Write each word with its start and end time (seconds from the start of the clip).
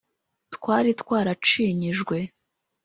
twari 0.55 0.89
twaracinyijwe 1.01 2.17